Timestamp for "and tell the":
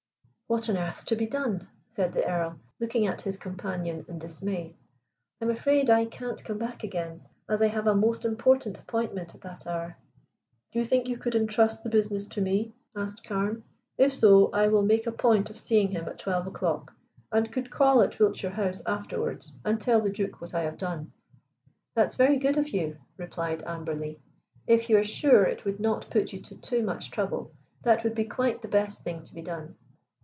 19.63-20.09